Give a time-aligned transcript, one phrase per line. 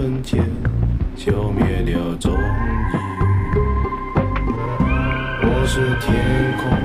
[0.00, 0.42] 瞬间
[1.14, 2.38] 消灭了踪影。
[5.42, 6.79] 我是天空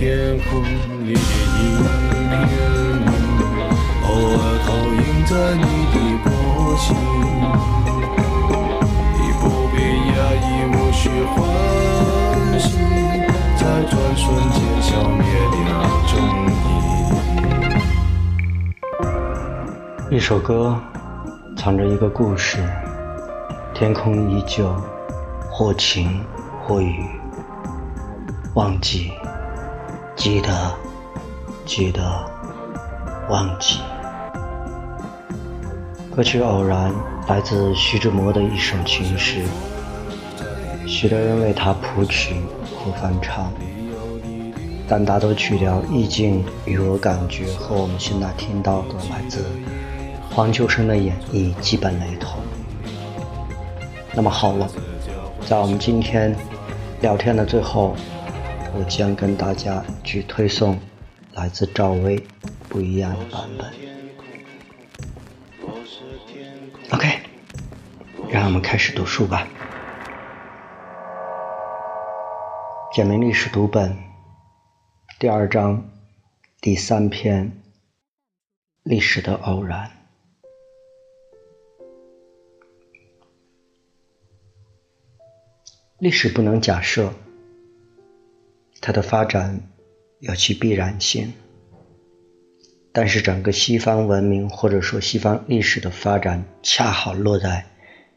[0.00, 0.48] 天空
[1.04, 1.84] 里的一片
[2.48, 2.56] 云，
[4.02, 6.32] 偶尔投影在你的波
[6.78, 6.88] 心。
[9.12, 9.76] 你不必
[10.08, 11.36] 压抑，无需欢
[12.58, 12.64] 喜，
[13.58, 15.20] 在转瞬间消灭
[15.68, 15.68] 了
[16.06, 16.10] 踪
[20.08, 20.16] 影。
[20.16, 20.80] 一首歌
[21.58, 22.66] 藏着一个故事，
[23.74, 24.74] 天空依旧，
[25.50, 26.24] 或晴
[26.66, 27.04] 或雨。
[28.54, 29.12] 忘记，
[30.20, 30.76] 记得，
[31.64, 32.02] 记得，
[33.30, 33.78] 忘记。
[36.14, 36.92] 歌曲《偶然》
[37.26, 39.42] 来自徐志摩的一首情诗，
[40.86, 42.34] 许多人为他谱曲
[42.76, 43.50] 或翻唱，
[44.86, 49.42] 但大多曲调、意境与我感觉和我们现在听到的来自
[50.30, 52.38] 黄秋生的演绎基本雷同。
[54.12, 54.68] 那么好了，
[55.46, 56.36] 在我们今天
[57.00, 57.96] 聊天的最后，
[58.72, 60.78] 我将跟大家去推送
[61.34, 62.24] 来自赵薇
[62.68, 63.72] 不一样的版本。
[66.92, 67.20] OK，
[68.30, 69.46] 让我们开始读书吧。
[72.92, 73.96] 简明历史读本
[75.18, 75.90] 第二章
[76.60, 77.62] 第三篇：
[78.82, 79.90] 历史的偶然。
[85.98, 87.12] 历史不能假设，
[88.80, 89.60] 它的发展
[90.18, 91.32] 有其必然性。
[92.92, 97.66] 但是整个西方文明或者说西方历史的发展，恰好落在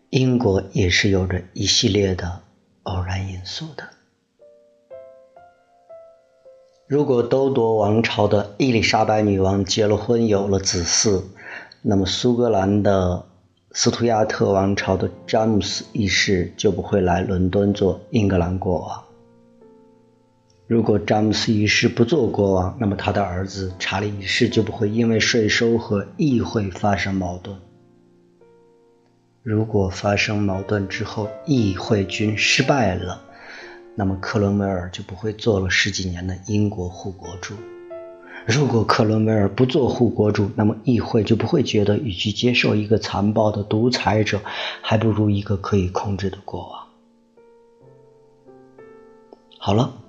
[0.09, 2.41] 英国，也是有着一系列的
[2.84, 3.84] 偶然因素的。
[6.88, 11.23] 如果都铎王朝的伊丽莎白女王结了婚，有了子嗣，
[11.81, 13.25] 那么苏格兰的
[13.72, 19.03] 斯图亚特王朝的詹姆斯一世就不会来伦敦做英格兰国王。
[20.73, 27.56] 如果詹姆斯一世不做国王，那么他的儿子查理一世就不会因为税收和议会发生矛盾。
[29.44, 33.22] 如果发生矛盾之后议会军失败了，
[33.94, 37.53] 那么克伦威尔就不会做了十几年的英国护国主。
[38.47, 44.41] 如果克伦威尔不做护国主，那么议会就不会觉得与其接受一个残暴的独裁者，
[44.81, 46.88] 还不如一个可以控制的国王。
[49.59, 50.00] 好了。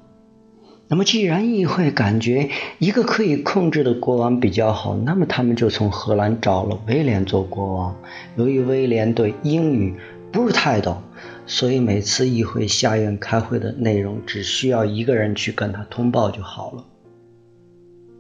[0.95, 8.01] 那么，既然议会感觉一个可以控制的国王比较好，那么他们就从荷兰找了威廉做国王。
[8.37, 9.97] 由于威廉对英语
[10.31, 11.03] 不是太懂，
[11.47, 16.85] 所以每次议会下院开会的内容只需要一个人去跟他通报就好了。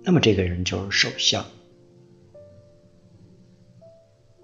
[0.02, 1.44] 那么，这个人就是首相。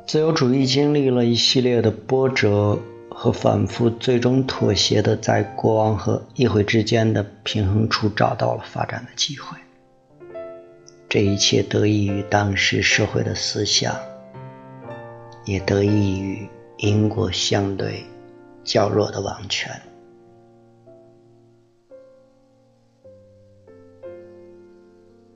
[0.06, 2.78] 自由主义经历了一系列的波折。
[3.22, 9.58] 和反复，最终妥协的，在国王和议会之间的平衡处找到了发展的机会。
[11.06, 13.94] 这一切得益于当时社会的思想，
[15.44, 18.02] 也得益于英国相对
[18.64, 19.70] 较弱的王权。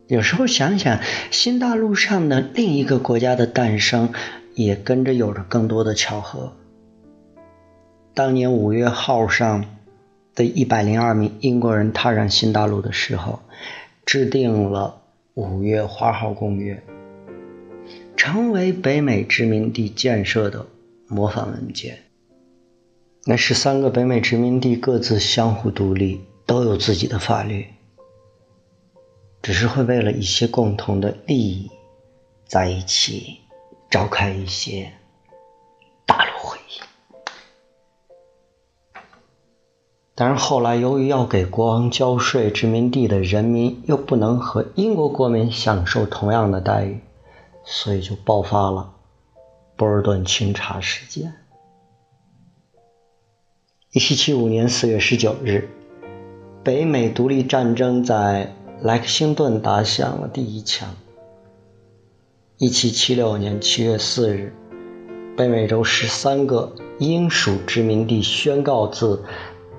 [0.06, 1.00] 有时候想想，
[1.31, 4.14] 新大陆上的另一个国家的诞生，
[4.54, 6.50] 也跟着有着更多的巧合。
[8.14, 9.64] 当年五月号上
[10.37, 13.40] 的一百零二名英国人踏上新大陆的时候，
[14.06, 15.02] 制定了
[15.34, 16.81] 五月花号公约，
[18.16, 20.64] 成为北美殖民地建设的
[21.08, 22.05] 模范文件。
[23.25, 27.67] 那十三个北美殖民地各自相互独立，都有自己的法律，
[29.43, 31.69] 只是会为了一些共同的利益，
[32.46, 33.40] 在一起
[33.90, 34.93] 召开一些。
[40.16, 47.00] 但是后来由于要给国王交税，殖民地的人民又不能和英国国民享受同样的待遇，
[47.64, 48.93] 所以就爆发了
[49.75, 51.34] 波尔顿清查事件。
[53.90, 55.69] 一七七五年四月十九日，
[56.62, 60.94] 北美独立战争在莱克星顿打响了第一枪。
[62.58, 64.55] 一七七六年七月四日，
[65.37, 69.25] 北美洲十三个英属殖民地宣告自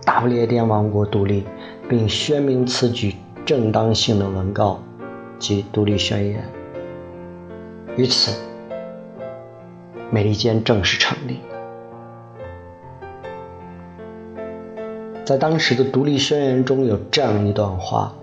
[0.05, 1.43] 大不列颠王国独立，
[1.89, 4.79] 并宣明此举正当性的文告
[5.39, 6.47] 及独立宣言。
[7.97, 8.39] 于此，
[10.11, 11.39] 美利坚正式成立。
[15.25, 18.13] 在当时的独立宣言中有这样一段话，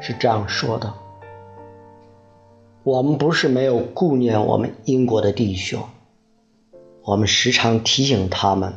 [0.00, 0.92] 是这样说的。
[2.82, 5.80] 我们不是没有顾念我们英国的弟兄，
[7.04, 8.72] 我们时常提醒他们，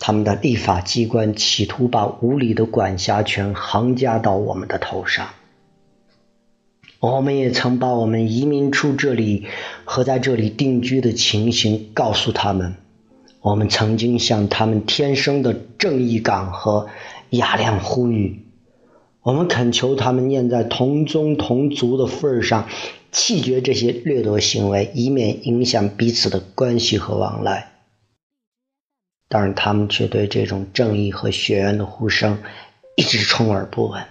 [0.00, 5.28] 他们的立法机关企图把无理的管辖权横加到我们的头上。
[6.98, 9.46] 我们也曾把我们移民出这里
[9.84, 12.74] 和在这里定居的情形告诉他们，
[13.40, 16.88] 我们曾经向他们天生的正义感和
[17.30, 18.40] 雅量呼吁，
[19.22, 22.66] 我们恳求他们念在同宗同族的份上。
[23.12, 27.69] 弃绝这些掠夺行为，以免影响彼此的关系和往来。
[29.32, 32.42] 但是他们却对这种正义和血缘的呼声
[32.96, 34.02] 一直充耳不闻。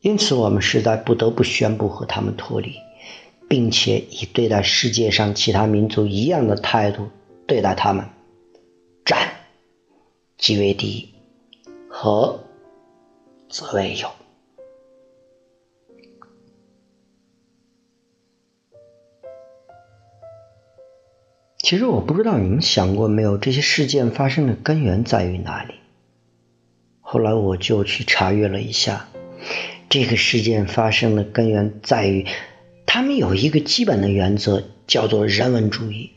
[0.00, 2.74] 因此，我们实在不得不宣布和他们脱离，
[3.48, 7.08] 并且以对待世界上其他民族一样的态度
[7.46, 8.04] 对待他们。
[9.04, 9.30] 战
[10.36, 11.08] 即为敌，
[11.88, 12.40] 和
[13.48, 14.10] 则为友。
[21.66, 25.74] 其实我不知道你们想过没有，这些事件发生的根源在于哪里。
[27.00, 29.08] 后来我就去查阅了一下，
[29.88, 32.24] 这个事件发生的根源在于，
[32.86, 36.12] 他们有一个基本的原则，叫做人文主义。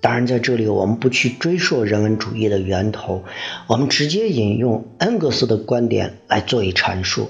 [0.00, 3.24] 当然，在这里我们不去追溯人文主义的源头，
[3.66, 7.28] 我们直接引用恩格斯的观点来做一阐述。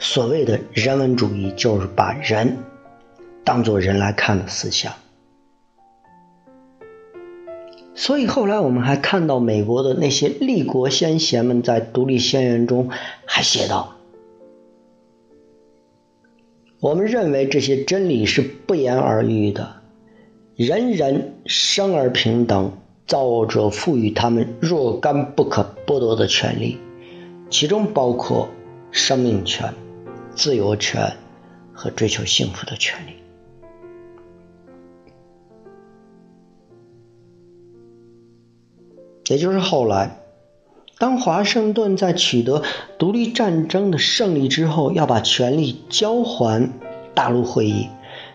[0.00, 2.56] 所谓的人文主义，就是把人
[3.44, 4.92] 当作人来看的思想。
[8.00, 12.88] 所以后来我们还看到美国的那些立国先贤们在独立宣言中
[13.26, 13.96] 还写道
[16.80, 19.82] ：“我们认为这些真理是不言而喻的，
[20.56, 22.72] 人人生而平等，
[23.06, 26.78] 造物者赋予他们若干不可剥夺的权利，
[27.50, 28.48] 其中包括
[28.90, 29.74] 生命权、
[30.34, 31.18] 自由权
[31.74, 33.10] 和追求幸福的权利。”
[39.30, 40.18] 也就是后来，
[40.98, 42.64] 当华盛顿在取得
[42.98, 46.72] 独立战争的胜利之后，要把权力交还
[47.14, 47.86] 大陆会议。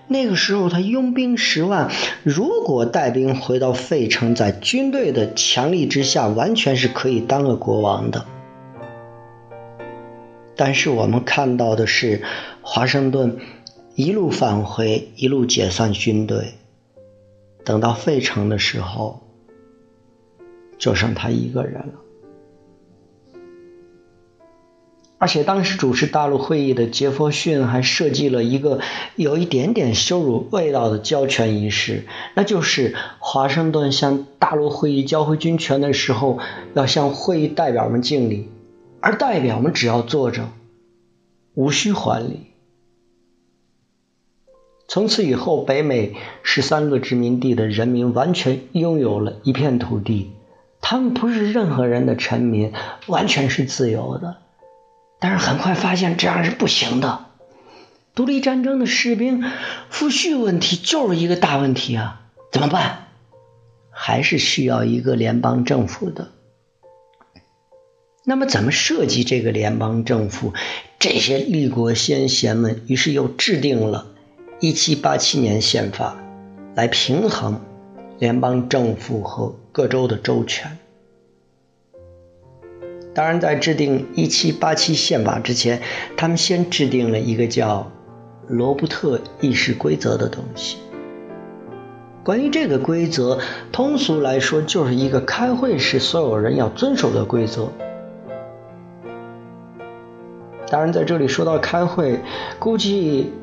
[0.07, 1.91] 那个时候，他拥兵十万，
[2.23, 8.23] 如果带兵回到费城，在军队的强力之下，完全是可以当个国王的。
[10.55, 12.21] 但是我们看到的是，
[12.61, 13.37] 华盛顿
[13.95, 16.53] 一路返回，一路解散军队。
[17.65, 19.24] 等到费城的时候。
[20.77, 21.93] 就剩他一个人了，
[25.17, 28.81] 而且当时主持大陆会议的杰弗逊还设计了一个
[29.15, 32.03] 有一点点羞辱味道的交权仪式，
[32.35, 36.39] 那就是华盛顿向大陆会议交回军权的时候，
[36.73, 38.49] 要向会议代表们敬礼，
[38.99, 40.49] 而代表们只要坐着，
[41.53, 42.51] 无需还礼。
[44.87, 46.13] 从此以后，北美
[46.43, 50.34] 十三个殖民地的人民完全拥有了一片土地。
[50.87, 52.71] 他们不是任何人的臣民，
[53.07, 54.37] 完全是自由的。
[55.19, 57.25] 但是很快发现这样是不行的。
[58.13, 59.41] 独立战争的士兵
[59.91, 62.21] 抚恤问题就是一个大问题啊！
[62.51, 63.07] 怎么办？
[63.89, 66.27] 还是需要一个联邦政府的。
[68.23, 70.53] 那么怎么设计这个联邦政府？
[70.99, 74.05] 这些立国先贤们于是又制定了
[74.59, 76.15] 1787年宪法，
[76.75, 77.59] 来平衡
[78.19, 79.55] 联邦政府和。
[79.75, 80.77] 各州的州权。
[83.13, 85.81] 当然，在制定一七八七宪法之前，
[86.15, 87.91] 他们先制定了一个叫
[88.47, 90.77] 罗伯特议事规则的东西。
[92.23, 93.39] 关于这个规则，
[93.73, 97.67] 通俗来说，就是一个开会时所有人要遵守的规则。
[100.69, 102.21] 当然，在这里说到开会，
[102.59, 103.33] 估计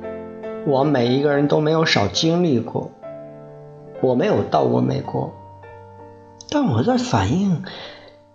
[0.65, 2.91] 我每一个人都没有少经历过。
[4.01, 5.31] 我没有到过美国。
[6.53, 7.65] 但我在反映，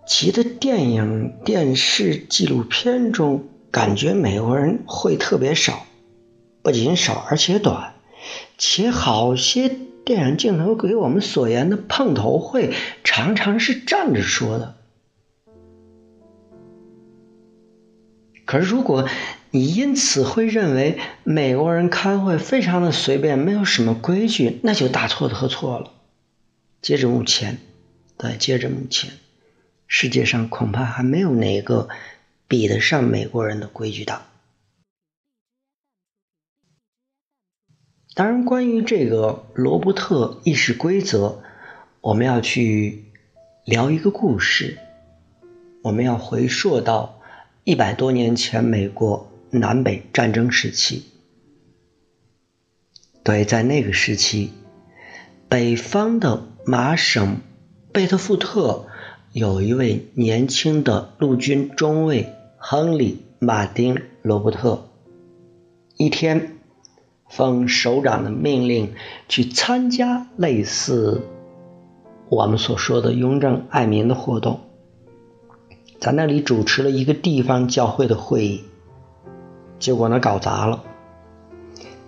[0.07, 5.85] 其的电影、电视、纪录片中，感觉美国人会特别少，
[6.63, 7.93] 不仅少，而且短，
[8.57, 9.69] 且好些
[10.03, 14.73] 电影镜头给我们所言的碰头会，常常是站着说的。
[18.45, 19.07] 可是，如果
[19.51, 25.91] 你因此会认为美国人开会非常的随便，没有什么规矩，那就大错特错了。
[26.81, 27.59] 截止目前，
[28.17, 29.11] 对，截至目前，
[29.87, 31.87] 世界上恐怕还没有哪个
[32.47, 34.27] 比得上美国人的规矩大。
[38.15, 41.43] 当然，关于这个罗伯特议事规则，
[42.01, 43.05] 我们要去
[43.63, 44.79] 聊一个故事，
[45.83, 47.13] 我们要回溯到。
[47.63, 51.03] 一百多年前，美国南北战争时期，
[53.25, 54.53] 对，在那个时期，
[55.49, 57.41] 北方的麻省
[57.97, 58.85] 贝特福特
[59.31, 64.83] 有一位年轻的陆军中尉亨利·马丁·罗伯特。
[65.97, 66.59] 一天，
[67.27, 68.93] 奉首长的命令
[69.27, 71.23] 去参加类似
[72.29, 74.59] 我们所说的雍正爱民的活动。
[75.99, 78.63] 在那里主持了一个地方教会的会议，
[79.79, 80.83] 结果呢搞砸了。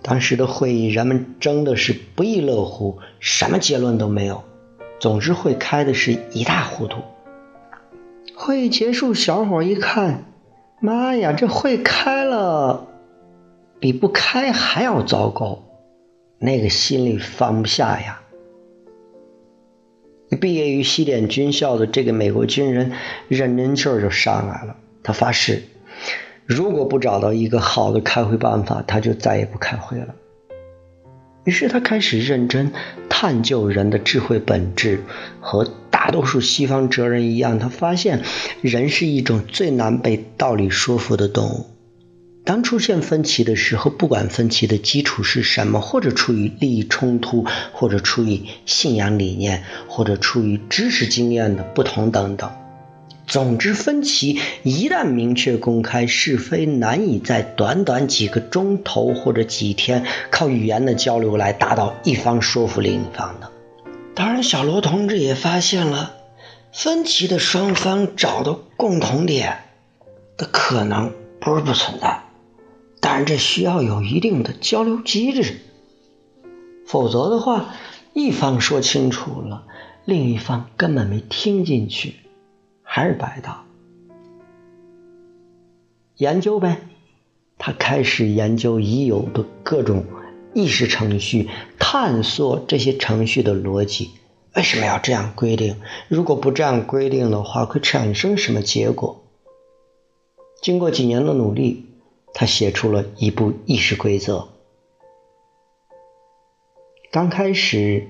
[0.02, 4.44] 当时的会议人们争的是不亦乐乎，什么结论都没有。
[5.00, 7.00] 总之会开的是一塌糊涂。
[8.36, 10.24] 会议结束，小伙一看，
[10.80, 12.86] 妈呀，这会开了，
[13.80, 15.62] 比不开还要糟糕，
[16.38, 18.20] 那个心里放不下呀。
[20.40, 22.92] 毕业于西点军校的这个美国军人，
[23.28, 24.76] 认真劲儿就上来了。
[25.02, 25.62] 他发誓，
[26.46, 30.14] 如果不找到一个好的开会办法，他就再也不开会了。
[31.50, 32.70] 于是他开始认真
[33.08, 35.02] 探究人的智慧本质。
[35.40, 38.22] 和大多数西方哲人一样，他发现
[38.60, 41.66] 人是一种最难被道理说服的动物。
[42.44, 52.48] 当出现分歧的时候，不管分歧的基础是什么，或者出于利益冲突，或者出于信仰理念，或者出于知识经验的不同等等，
[53.30, 63.48] 总之，分歧一旦明确公开，是非难以在短短几个钟头或者几天靠语言的交流来达到一方说服另一方的。
[64.16, 66.16] 当然，小罗同志也发现了
[66.72, 69.58] 分歧的双方找到共同点
[70.36, 72.24] 的可能不是不存在。
[73.00, 75.60] 但是这需要有一定的交流机制，
[76.84, 77.76] 否则的话，
[78.12, 79.62] 一方说清楚了，
[80.04, 82.16] 另一方根本没听进去，
[82.92, 83.64] 还是白搭。
[86.16, 86.78] 研究呗，
[87.56, 90.04] 他开始研究已有的各种
[90.54, 94.10] 意识程序，探索这些程序的逻辑。
[94.56, 95.76] 为什么要这样规定？
[96.08, 99.22] 如果不这样规定的话，会产生什么结果？
[100.60, 101.86] 经过几年的努力。
[102.32, 104.50] 他写出了一部意识规则。
[107.10, 108.06] 刚开始，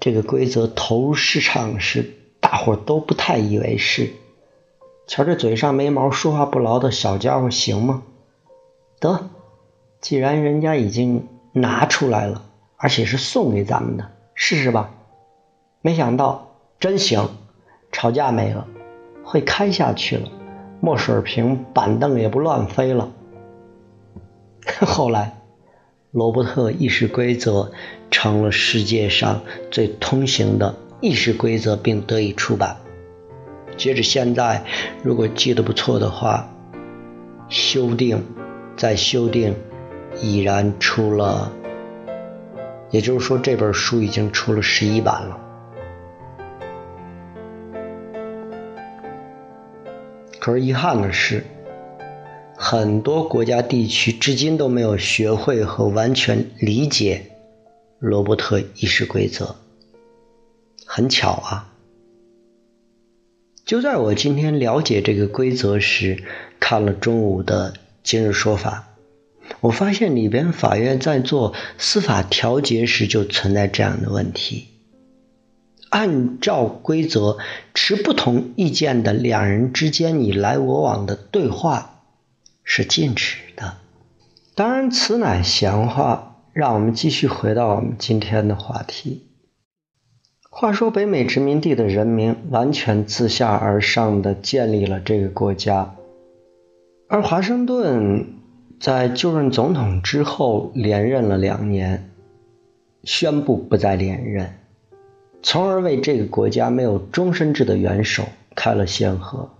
[0.00, 4.10] 这个规则投入市场时，大伙都不太以为是。
[5.06, 8.02] 瞧这嘴上没毛、说话不牢的小家伙，行吗？
[9.00, 9.30] 得，
[10.00, 12.44] 既然人家已经拿出来了，
[12.76, 14.90] 而且是送给咱们的，试试吧。
[15.80, 17.30] 没想到真行，
[17.90, 18.66] 吵架没了，
[19.24, 20.28] 会开下去了，
[20.80, 23.10] 墨水瓶、板凳也不乱飞了。
[24.86, 25.38] 后来，
[26.10, 27.72] 罗伯特议事规则
[28.10, 29.40] 成了世界上
[29.70, 32.76] 最通行的议事规则，并得以出版。
[33.76, 34.64] 截止现在，
[35.02, 36.52] 如果记得不错的话，
[37.48, 38.24] 修订
[38.76, 39.54] 再修订，
[40.20, 41.52] 已然出了，
[42.90, 45.38] 也就是说，这本书已经出了十一版了。
[50.40, 51.44] 可是遗憾的是。
[52.60, 57.22] 很多国家地区至今都没有学会和完全理解
[58.00, 59.54] 罗伯特议事规则。
[60.98, 61.72] 很巧啊，
[63.64, 66.24] 就在我今天了解这个规则时，
[66.58, 68.88] 看了中午的《今日说法》，
[69.60, 74.66] 我发现里边法院在做司法调解时就存在这样的问题：
[75.88, 77.38] 按照规则，
[77.74, 82.02] 持不同意见的两人之间你来我往的对话。
[82.64, 83.76] 是禁止的。
[84.56, 86.24] 当然，此乃闲话。
[86.52, 89.27] 让我们继续回到我们今天的话题。
[90.60, 95.94] 话说，北美殖民地的人民完全自下而上的建立了这个国家，
[97.06, 98.26] 而华盛顿
[98.80, 102.10] 在就任总统之后连任了两年，
[103.04, 104.52] 宣布不再连任，
[105.44, 108.24] 从而为这个国家没有终身制的元首
[108.56, 109.50] 开了先河。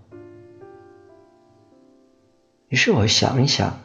[2.67, 3.79] 于是我想一想，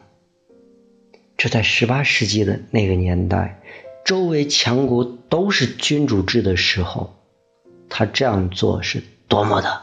[1.36, 3.60] 这在十八世纪的那个年代，
[4.04, 7.14] 周围强国都是君主制的时候，
[7.88, 9.80] 他这样做是多么的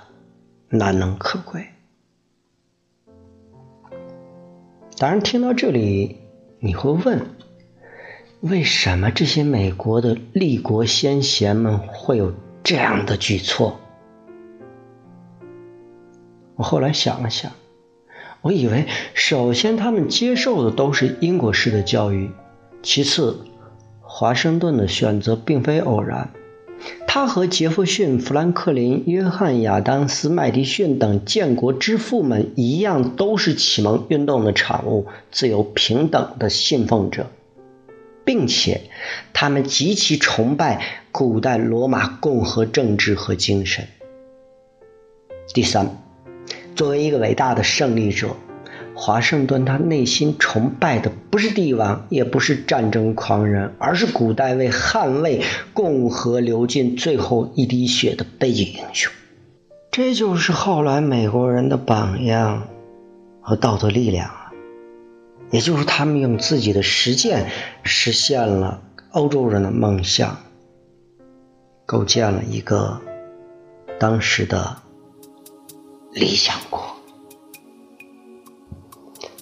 [0.69, 1.65] 难能可贵。
[4.99, 6.17] 当然，听到这里，
[6.59, 7.25] 你会问：
[8.41, 12.31] 为什么这些美国的立国先贤们会有
[12.63, 13.79] 这样的举措？
[16.55, 17.51] 我后来想了想，
[18.41, 18.85] 我以为，
[19.15, 22.29] 首先他们接受的都是英国式的教育，
[22.83, 23.43] 其次，
[24.21, 26.29] 华盛顿的选择并非偶然。
[27.07, 37.31] 他和杰弗逊、富兰克林、约翰亚当斯、麦迪逊等建国之父们一样，都是启蒙运动的产物，自由平等的信奉者，
[38.23, 38.81] 并且
[39.33, 43.87] 他们极其崇拜古代罗马共和政治和精神。
[45.51, 45.97] 第三，
[46.75, 48.35] 作为一个伟大的胜利者。
[49.03, 55.41] 华盛顿他内心崇拜的不是帝王，也不是战争狂人，而是古代为捍卫
[55.74, 59.12] 共和流尽最后一滴血的背景英雄。
[59.89, 62.67] 这就是后来美国人的榜样
[63.41, 64.53] 和道德力量啊！
[65.50, 67.50] 也就是他们用自己的实践
[67.81, 70.38] 实现了欧洲人的梦想，
[71.88, 73.01] 构建了一个
[74.00, 74.77] 当时的
[76.13, 77.00] 理想国。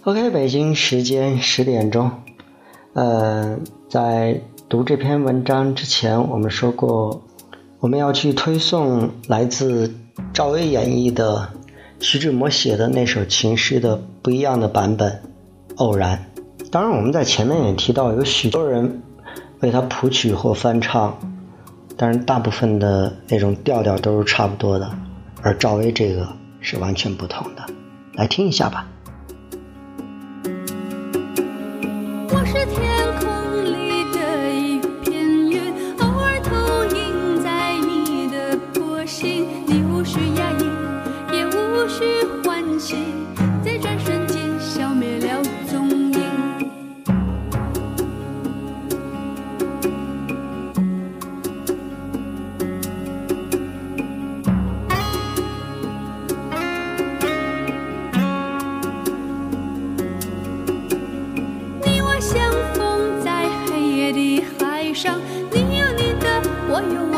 [0.05, 2.09] OK，北京时间十点钟。
[2.93, 4.39] 呃，在
[4.69, 7.21] 读这篇文章之前，我们说过，
[7.81, 9.93] 我们要去推送来自
[10.31, 11.49] 赵薇演绎的
[11.99, 15.21] 徐志摩写的那首情诗的不一样的版本。
[15.75, 16.31] 偶然，
[16.71, 19.01] 当然我们在前面也提到，有许多人
[19.59, 21.19] 为他谱曲或翻唱，
[21.97, 24.89] 但是大部分的那种调调都是差不多的，
[25.41, 26.25] 而赵薇这个
[26.61, 27.65] 是完全不同的。
[28.13, 28.87] 来听一下吧。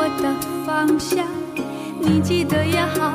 [0.03, 0.33] 我的
[0.65, 1.27] 方向。
[1.99, 3.13] 你记得也，好